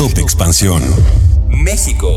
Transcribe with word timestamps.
Top 0.00 0.16
Expansión. 0.16 0.82
México. 1.50 2.08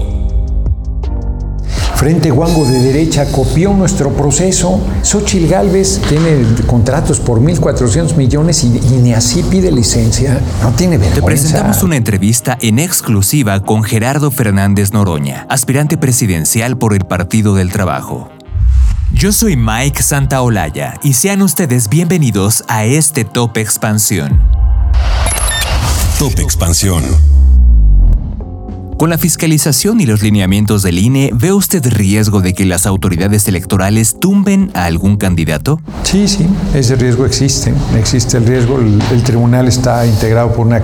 Frente 1.95 2.31
Guango 2.31 2.63
de 2.63 2.79
derecha 2.79 3.29
copió 3.29 3.73
nuestro 3.73 4.13
proceso. 4.13 4.79
Xochil 5.01 5.49
Gálvez 5.49 5.99
tiene 6.07 6.45
contratos 6.65 7.19
por 7.19 7.41
1.400 7.41 8.15
millones 8.15 8.63
y, 8.63 8.67
y 8.67 8.99
ni 9.01 9.13
así 9.13 9.43
pide 9.43 9.69
licencia. 9.69 10.39
No 10.61 10.71
tiene 10.71 10.97
vergüenza. 10.97 11.19
Te 11.19 11.25
presentamos 11.25 11.83
una 11.83 11.97
entrevista 11.97 12.57
en 12.61 12.79
exclusiva 12.79 13.59
con 13.59 13.83
Gerardo 13.83 14.31
Fernández 14.31 14.93
Noroña, 14.93 15.45
aspirante 15.49 15.97
presidencial 15.97 16.77
por 16.77 16.93
el 16.93 17.03
Partido 17.03 17.53
del 17.53 17.69
Trabajo. 17.69 18.29
Yo 19.11 19.33
soy 19.33 19.57
Mike 19.57 20.01
Santaolalla 20.01 20.93
y 21.03 21.15
sean 21.15 21.41
ustedes 21.41 21.89
bienvenidos 21.89 22.63
a 22.69 22.85
este 22.85 23.25
Top 23.25 23.57
Expansión. 23.57 24.41
Top 26.17 26.39
Expansión. 26.39 27.03
Con 29.03 29.09
la 29.09 29.17
fiscalización 29.17 29.99
y 29.99 30.05
los 30.05 30.21
lineamientos 30.21 30.81
del 30.81 30.97
INE, 30.97 31.31
¿ve 31.33 31.51
usted 31.51 31.85
riesgo 31.85 32.39
de 32.39 32.53
que 32.53 32.63
las 32.63 32.85
autoridades 32.85 33.45
electorales 33.49 34.17
tumben 34.17 34.71
a 34.75 34.85
algún 34.85 35.17
candidato? 35.17 35.81
Sí, 36.03 36.29
sí, 36.29 36.47
ese 36.73 36.95
riesgo 36.95 37.25
existe. 37.25 37.73
Existe 37.97 38.37
el 38.37 38.45
riesgo. 38.45 38.79
El, 38.79 39.23
tribunal 39.23 39.67
está 39.67 40.07
integrado 40.07 40.53
por 40.53 40.65
una, 40.65 40.81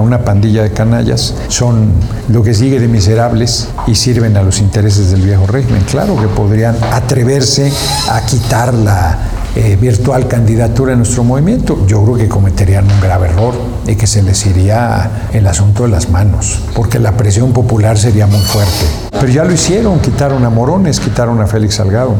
una 0.00 0.24
pandilla 0.24 0.62
de 0.62 0.70
canallas. 0.70 1.34
Son 1.48 1.92
lo 2.30 2.42
que 2.42 2.54
sigue 2.54 2.80
de 2.80 2.88
miserables 2.88 3.68
y 3.86 3.94
sirven 3.94 4.38
a 4.38 4.42
los 4.42 4.60
intereses 4.60 5.10
del 5.10 5.20
viejo 5.20 5.46
régimen. 5.46 5.82
Claro 5.82 6.18
que 6.18 6.28
podrían 6.28 6.76
atreverse 6.92 7.70
a 8.08 8.24
quitar 8.24 8.72
la 8.72 9.18
eh, 9.56 9.76
virtual 9.80 10.26
candidatura 10.26 10.92
en 10.92 10.98
nuestro 10.98 11.22
movimiento, 11.22 11.86
yo 11.86 12.02
creo 12.02 12.16
que 12.16 12.28
cometerían 12.28 12.90
un 12.90 13.00
grave 13.00 13.28
error 13.28 13.54
y 13.86 13.94
que 13.94 14.06
se 14.06 14.22
les 14.22 14.44
iría 14.46 15.28
el 15.32 15.46
asunto 15.46 15.84
de 15.84 15.90
las 15.90 16.10
manos, 16.10 16.60
porque 16.74 16.98
la 16.98 17.16
presión 17.16 17.52
popular 17.52 17.96
sería 17.96 18.26
muy 18.26 18.40
fuerte. 18.40 18.84
Pero 19.12 19.28
ya 19.28 19.44
lo 19.44 19.52
hicieron, 19.52 20.00
quitaron 20.00 20.44
a 20.44 20.50
Morones, 20.50 20.98
quitaron 20.98 21.40
a 21.40 21.46
Félix 21.46 21.76
Salgado. 21.76 22.16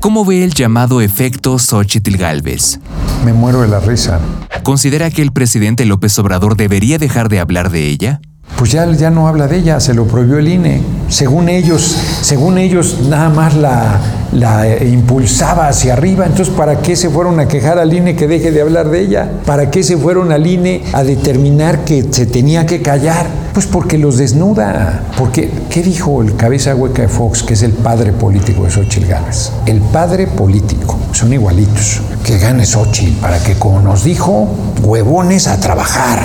¿Cómo 0.00 0.24
ve 0.24 0.44
el 0.44 0.52
llamado 0.52 1.00
efecto 1.00 1.58
Xochitl 1.58 2.16
Galvez? 2.16 2.78
Me 3.24 3.32
muero 3.32 3.62
de 3.62 3.68
la 3.68 3.80
risa. 3.80 4.20
¿Considera 4.62 5.10
que 5.10 5.22
el 5.22 5.32
presidente 5.32 5.84
López 5.86 6.18
Obrador 6.18 6.56
debería 6.56 6.98
dejar 6.98 7.28
de 7.28 7.40
hablar 7.40 7.70
de 7.70 7.86
ella? 7.88 8.20
Pues 8.58 8.72
ya, 8.72 8.90
ya 8.92 9.10
no 9.10 9.28
habla 9.28 9.48
de 9.48 9.58
ella, 9.58 9.80
se 9.80 9.94
lo 9.94 10.06
prohibió 10.06 10.38
el 10.38 10.48
INE. 10.48 10.82
Según 11.08 11.48
ellos, 11.48 11.96
según 12.20 12.58
ellos 12.58 13.00
nada 13.08 13.28
más 13.28 13.54
la, 13.54 14.00
la 14.32 14.66
impulsaba 14.82 15.68
hacia 15.68 15.92
arriba. 15.92 16.26
Entonces, 16.26 16.54
¿para 16.54 16.80
qué 16.80 16.96
se 16.96 17.10
fueron 17.10 17.40
a 17.40 17.48
quejar 17.48 17.78
al 17.78 17.92
INE 17.92 18.16
que 18.16 18.26
deje 18.26 18.52
de 18.52 18.60
hablar 18.60 18.90
de 18.90 19.00
ella? 19.00 19.30
¿Para 19.44 19.70
qué 19.70 19.82
se 19.82 19.96
fueron 19.96 20.32
al 20.32 20.46
INE 20.46 20.82
a 20.92 21.04
determinar 21.04 21.84
que 21.84 22.06
se 22.10 22.26
tenía 22.26 22.66
que 22.66 22.82
callar? 22.82 23.26
Pues 23.52 23.66
porque 23.66 23.98
los 23.98 24.18
desnuda. 24.18 25.02
Porque, 25.16 25.50
¿qué 25.70 25.82
dijo 25.82 26.22
el 26.22 26.36
cabeza 26.36 26.74
hueca 26.74 27.02
de 27.02 27.08
Fox, 27.08 27.42
que 27.42 27.54
es 27.54 27.62
el 27.62 27.72
padre 27.72 28.12
político 28.12 28.64
de 28.64 28.70
Xochitl 28.70 29.06
Gálvez? 29.06 29.52
El 29.66 29.80
padre 29.80 30.26
político, 30.26 30.98
son 31.12 31.32
igualitos. 31.32 32.02
Que 32.22 32.38
gane 32.38 32.66
Xochitl 32.66 33.20
para 33.20 33.38
que, 33.38 33.54
como 33.54 33.80
nos 33.80 34.04
dijo, 34.04 34.48
huevones 34.82 35.48
a 35.48 35.58
trabajar 35.60 36.20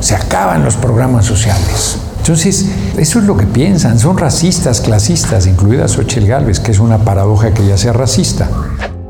se 0.00 0.14
acaban 0.14 0.64
los 0.64 0.76
programas 0.76 1.26
sociales. 1.26 1.98
Entonces, 2.20 2.66
eso 2.96 3.18
es 3.18 3.24
lo 3.24 3.36
que 3.36 3.46
piensan, 3.46 3.98
son 3.98 4.18
racistas, 4.18 4.80
clasistas, 4.80 5.46
incluida 5.46 5.88
Xochitl 5.88 6.26
Gálvez, 6.26 6.60
que 6.60 6.70
es 6.70 6.78
una 6.78 6.98
paradoja 6.98 7.52
que 7.52 7.66
ya 7.66 7.76
sea 7.76 7.92
racista. 7.92 8.48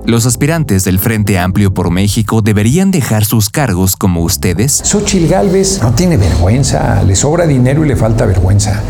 Los 0.06 0.26
aspirantes 0.26 0.84
del 0.84 0.98
Frente 0.98 1.38
Amplio 1.38 1.74
por 1.74 1.90
México 1.90 2.40
deberían 2.40 2.90
dejar 2.90 3.24
sus 3.24 3.50
cargos 3.50 3.96
como 3.96 4.22
ustedes. 4.22 4.80
Xochitl 4.84 5.28
Gálvez 5.28 5.80
no 5.82 5.92
tiene 5.92 6.16
vergüenza, 6.16 7.02
le 7.02 7.14
sobra 7.14 7.46
dinero 7.46 7.84
y 7.84 7.88
le 7.88 7.96
falta 7.96 8.24
vergüenza. 8.24 8.80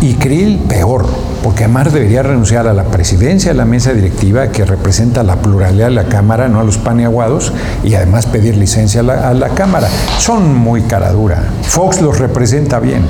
Y 0.00 0.14
Krill 0.14 0.58
peor, 0.68 1.06
porque 1.42 1.64
además 1.64 1.92
debería 1.92 2.22
renunciar 2.22 2.68
a 2.68 2.74
la 2.74 2.84
presidencia 2.84 3.52
de 3.52 3.56
la 3.56 3.64
mesa 3.64 3.92
directiva 3.92 4.48
que 4.52 4.66
representa 4.66 5.22
la 5.22 5.36
pluralidad 5.36 5.86
de 5.86 5.94
la 5.94 6.04
Cámara, 6.04 6.48
no 6.48 6.60
a 6.60 6.64
los 6.64 6.76
paneaguados, 6.76 7.52
y 7.82 7.94
además 7.94 8.26
pedir 8.26 8.56
licencia 8.56 9.00
a 9.00 9.04
la, 9.04 9.28
a 9.30 9.34
la 9.34 9.48
Cámara. 9.48 9.88
Son 10.18 10.54
muy 10.54 10.82
cara 10.82 11.10
dura. 11.12 11.42
Fox 11.62 12.02
los 12.02 12.18
representa 12.18 12.78
bien. 12.78 13.02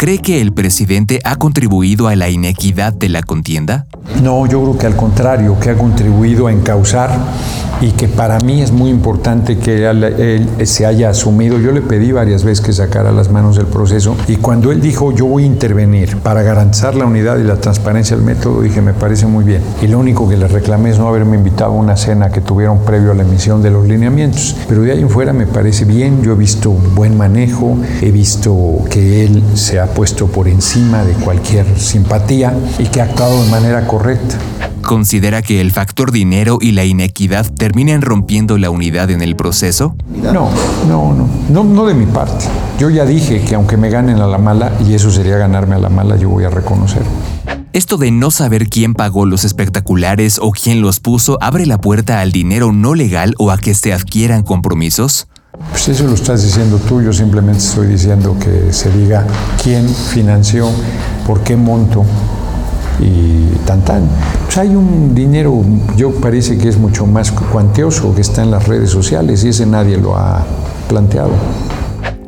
¿Cree 0.00 0.16
que 0.16 0.40
el 0.40 0.54
presidente 0.54 1.20
ha 1.24 1.36
contribuido 1.36 2.08
a 2.08 2.16
la 2.16 2.30
inequidad 2.30 2.94
de 2.94 3.10
la 3.10 3.22
contienda? 3.22 3.86
No, 4.22 4.46
yo 4.46 4.62
creo 4.62 4.78
que 4.78 4.86
al 4.86 4.96
contrario, 4.96 5.60
que 5.60 5.68
ha 5.68 5.76
contribuido 5.76 6.46
a 6.46 6.52
encauzar 6.52 7.10
y 7.80 7.92
que 7.92 8.08
para 8.08 8.38
mí 8.40 8.62
es 8.62 8.72
muy 8.72 8.90
importante 8.90 9.58
que 9.58 9.88
él, 9.88 10.48
se 10.64 10.86
haya 10.86 11.10
asumido. 11.10 11.58
Yo 11.58 11.72
le 11.72 11.80
pedí 11.80 12.12
varias 12.12 12.44
veces 12.44 12.64
que 12.64 12.72
sacara 12.72 13.12
las 13.12 13.30
manos 13.30 13.56
del 13.56 13.66
proceso 13.66 14.16
y 14.28 14.36
cuando 14.36 14.70
él 14.70 14.80
dijo 14.80 15.12
yo 15.12 15.26
voy 15.26 15.44
a 15.44 15.46
intervenir 15.46 16.18
para 16.18 16.42
garantizar 16.42 16.94
la 16.94 17.06
unidad 17.06 17.38
y 17.38 17.44
la 17.44 17.56
transparencia 17.56 18.16
del 18.16 18.24
método, 18.24 18.62
dije 18.62 18.80
me 18.82 18.92
parece 18.92 19.26
muy 19.26 19.44
bien. 19.44 19.62
Y 19.82 19.86
lo 19.86 19.98
único 19.98 20.28
que 20.28 20.36
le 20.36 20.48
reclamé 20.48 20.90
es 20.90 20.98
no 20.98 21.08
haberme 21.08 21.36
invitado 21.36 21.72
a 21.72 21.74
una 21.74 21.96
cena 21.96 22.30
que 22.30 22.40
tuvieron 22.40 22.80
previo 22.80 23.12
a 23.12 23.14
la 23.14 23.22
emisión 23.22 23.62
de 23.62 23.70
los 23.70 23.86
lineamientos. 23.86 24.56
Pero 24.68 24.82
de 24.82 24.92
ahí 24.92 25.00
en 25.00 25.10
fuera 25.10 25.32
me 25.32 25.46
parece 25.46 25.84
bien, 25.84 26.22
yo 26.22 26.32
he 26.32 26.36
visto 26.36 26.70
buen 26.70 27.16
manejo, 27.16 27.76
he 28.00 28.10
visto 28.10 28.78
que 28.90 29.24
él 29.24 29.42
se 29.54 29.80
ha 29.80 29.86
puesto 29.86 30.26
por 30.26 30.48
encima 30.48 31.04
de 31.04 31.12
cualquier 31.14 31.66
simpatía 31.78 32.52
y 32.78 32.84
que 32.84 33.00
ha 33.00 33.04
actuado 33.04 33.42
de 33.42 33.50
manera 33.50 33.86
correcta. 33.86 34.36
¿Considera 34.90 35.40
que 35.40 35.60
el 35.60 35.70
factor 35.70 36.10
dinero 36.10 36.58
y 36.60 36.72
la 36.72 36.84
inequidad 36.84 37.48
terminan 37.48 38.02
rompiendo 38.02 38.58
la 38.58 38.70
unidad 38.70 39.08
en 39.12 39.22
el 39.22 39.36
proceso? 39.36 39.94
No, 40.20 40.50
no, 40.88 41.14
no, 41.14 41.28
no, 41.48 41.62
no 41.62 41.86
de 41.86 41.94
mi 41.94 42.06
parte. 42.06 42.46
Yo 42.76 42.90
ya 42.90 43.04
dije 43.04 43.40
que 43.40 43.54
aunque 43.54 43.76
me 43.76 43.88
ganen 43.88 44.18
a 44.18 44.26
la 44.26 44.38
mala, 44.38 44.72
y 44.84 44.94
eso 44.94 45.12
sería 45.12 45.36
ganarme 45.36 45.76
a 45.76 45.78
la 45.78 45.90
mala, 45.90 46.16
yo 46.16 46.28
voy 46.28 46.42
a 46.42 46.50
reconocer. 46.50 47.04
Esto 47.72 47.98
de 47.98 48.10
no 48.10 48.32
saber 48.32 48.68
quién 48.68 48.94
pagó 48.94 49.26
los 49.26 49.44
espectaculares 49.44 50.40
o 50.42 50.50
quién 50.50 50.82
los 50.82 50.98
puso 50.98 51.38
abre 51.40 51.66
la 51.66 51.80
puerta 51.80 52.20
al 52.20 52.32
dinero 52.32 52.72
no 52.72 52.96
legal 52.96 53.36
o 53.38 53.52
a 53.52 53.58
que 53.58 53.74
se 53.74 53.92
adquieran 53.92 54.42
compromisos. 54.42 55.28
Pues 55.70 55.86
eso 55.86 56.02
lo 56.08 56.14
estás 56.14 56.42
diciendo 56.42 56.78
tú, 56.78 57.00
yo 57.00 57.12
simplemente 57.12 57.60
estoy 57.60 57.86
diciendo 57.86 58.36
que 58.40 58.72
se 58.72 58.90
diga 58.90 59.24
quién 59.62 59.88
financió, 59.88 60.68
por 61.24 61.44
qué 61.44 61.54
monto 61.54 62.04
y 63.00 63.56
tan 63.66 63.82
tan. 63.82 64.02
Pues 64.44 64.58
hay 64.58 64.74
un 64.74 65.14
dinero, 65.14 65.62
yo 65.96 66.12
parece 66.12 66.58
que 66.58 66.68
es 66.68 66.78
mucho 66.78 67.06
más 67.06 67.30
cuantioso, 67.32 68.14
que 68.14 68.20
está 68.20 68.42
en 68.42 68.50
las 68.50 68.66
redes 68.66 68.90
sociales 68.90 69.44
y 69.44 69.48
ese 69.48 69.66
nadie 69.66 69.96
lo 69.96 70.16
ha 70.16 70.44
planteado. 70.88 71.30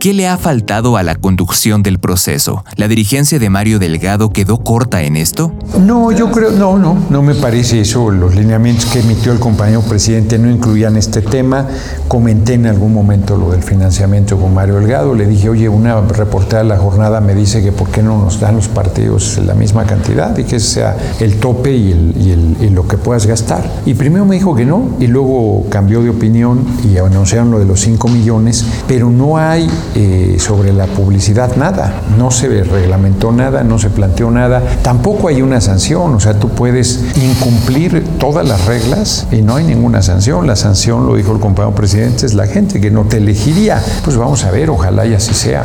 ¿Qué 0.02 0.12
le 0.12 0.26
ha 0.26 0.36
faltado 0.36 0.96
a 0.96 1.04
la 1.04 1.14
conducción 1.14 1.84
del 1.84 2.00
proceso? 2.00 2.64
¿La 2.74 2.88
dirigencia 2.88 3.38
de 3.38 3.48
Mario 3.50 3.78
Delgado 3.78 4.30
quedó 4.30 4.58
corta 4.58 5.02
en 5.02 5.14
esto? 5.14 5.52
No, 5.78 6.10
yo 6.10 6.32
creo, 6.32 6.50
no, 6.50 6.76
no, 6.76 6.98
no 7.08 7.22
me 7.22 7.36
parece 7.36 7.82
eso. 7.82 8.10
Los 8.10 8.34
lineamientos 8.34 8.86
que 8.86 8.98
emitió 8.98 9.30
el 9.30 9.38
compañero 9.38 9.80
presidente 9.82 10.40
no 10.40 10.50
incluían 10.50 10.96
este 10.96 11.22
tema. 11.22 11.68
Comenté 12.08 12.54
en 12.54 12.66
algún 12.66 12.92
momento 12.92 13.36
lo 13.36 13.52
del 13.52 13.62
financiamiento 13.62 14.36
con 14.40 14.52
Mario 14.52 14.80
Delgado. 14.80 15.14
Le 15.14 15.24
dije, 15.24 15.48
oye, 15.48 15.68
una 15.68 16.00
reportera 16.00 16.64
de 16.64 16.68
la 16.70 16.78
jornada 16.78 17.20
me 17.20 17.36
dice 17.36 17.62
que 17.62 17.70
por 17.70 17.86
qué 17.90 18.02
no 18.02 18.18
nos 18.18 18.40
dan 18.40 18.56
los 18.56 18.66
partidos 18.66 19.38
la 19.46 19.54
misma 19.54 19.84
cantidad 19.84 20.36
y 20.36 20.42
que 20.42 20.56
ese 20.56 20.66
sea 20.66 20.96
el 21.20 21.36
tope 21.36 21.76
y, 21.76 22.56
y 22.60 22.70
lo 22.70 22.88
que 22.88 22.96
puedas 22.96 23.26
gastar. 23.26 23.70
Y 23.86 23.94
primero 23.94 24.24
me 24.24 24.34
dijo 24.34 24.56
que 24.56 24.64
no 24.64 24.96
y 24.98 25.06
luego 25.06 25.64
cambió 25.70 26.02
de 26.02 26.10
opinión 26.10 26.66
y 26.92 26.98
anunciaron 26.98 27.52
lo 27.52 27.60
de 27.60 27.66
los 27.66 27.78
5 27.82 28.08
millones, 28.08 28.66
pero 28.88 29.08
no 29.08 29.38
hay 29.38 29.70
eh, 29.94 30.36
sobre 30.38 30.72
la 30.72 30.86
publicidad 30.86 31.56
nada, 31.56 32.02
no 32.16 32.30
se 32.30 32.64
reglamentó 32.64 33.32
nada, 33.32 33.62
no 33.62 33.78
se 33.78 33.90
planteó 33.90 34.30
nada, 34.30 34.62
tampoco 34.82 35.28
hay 35.28 35.42
una 35.42 35.60
sanción, 35.60 36.14
o 36.14 36.20
sea, 36.20 36.38
tú 36.38 36.48
puedes 36.48 37.04
incumplir 37.16 38.04
todas 38.18 38.46
las 38.46 38.64
reglas 38.66 39.26
y 39.30 39.42
no 39.42 39.56
hay 39.56 39.64
ninguna 39.64 40.02
sanción, 40.02 40.46
la 40.46 40.56
sanción, 40.56 41.06
lo 41.06 41.16
dijo 41.16 41.32
el 41.32 41.40
compañero 41.40 41.74
presidente, 41.74 42.26
es 42.26 42.34
la 42.34 42.46
gente 42.46 42.80
que 42.80 42.90
no 42.90 43.04
te 43.04 43.18
elegiría, 43.18 43.82
pues 44.04 44.16
vamos 44.16 44.44
a 44.44 44.50
ver, 44.50 44.70
ojalá 44.70 45.06
y 45.06 45.14
así 45.14 45.34
sea. 45.34 45.64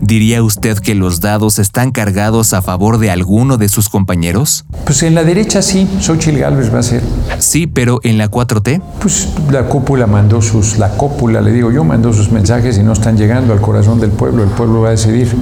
¿Diría 0.00 0.42
usted 0.42 0.78
que 0.78 0.94
los 0.94 1.20
dados 1.20 1.58
están 1.58 1.90
cargados 1.90 2.52
a 2.52 2.62
favor 2.62 2.98
de 2.98 3.10
alguno 3.10 3.56
de 3.56 3.68
sus 3.68 3.88
compañeros? 3.88 4.64
Pues 4.84 5.02
en 5.02 5.14
la 5.14 5.24
derecha 5.24 5.60
sí, 5.60 5.88
Xochitl 6.00 6.38
Gálvez 6.38 6.72
va 6.72 6.78
a 6.78 6.82
ser. 6.82 7.02
Sí, 7.38 7.66
pero 7.66 8.00
en 8.04 8.16
la 8.16 8.30
4T. 8.30 8.80
Pues 9.00 9.28
la 9.50 9.64
cúpula 9.64 10.06
mandó 10.06 10.40
sus, 10.40 10.78
la 10.78 10.90
cúpula, 10.90 11.40
le 11.40 11.52
digo 11.52 11.72
yo, 11.72 11.84
mandó 11.84 12.12
sus 12.12 12.30
mensajes 12.30 12.78
y 12.78 12.82
no 12.82 12.92
están 12.92 13.16
llegando 13.16 13.52
al 13.52 13.60
corazón 13.60 14.00
del 14.00 14.10
pueblo, 14.10 14.44
el 14.44 14.50
pueblo 14.50 14.82
va 14.82 14.88
a 14.88 14.92
decidir. 14.92 15.34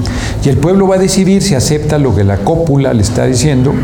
Y 0.44 0.48
el 0.48 0.56
pueblo 0.56 0.88
va 0.88 0.96
a 0.96 0.98
decidir 0.98 1.42
si 1.42 1.54
acepta 1.54 1.98
lo 1.98 2.14
que 2.14 2.25
la 2.25 2.38
cúpula 2.38 2.94
le 2.94 3.02
está 3.02 3.26
diciendo 3.26 3.75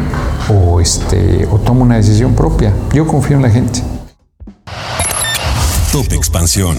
o, 0.48 0.80
este, 0.80 1.46
o 1.50 1.58
toma 1.58 1.82
una 1.82 1.96
decisión 1.96 2.34
propia. 2.34 2.72
Yo 2.92 3.06
confío 3.06 3.36
en 3.36 3.42
la 3.42 3.50
gente. 3.50 3.82
Top 5.92 6.10
Expansión. 6.12 6.78